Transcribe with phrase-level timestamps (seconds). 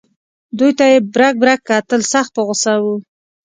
[0.57, 2.85] دوی ته یې برګ برګ کتل سخت په غوسه و.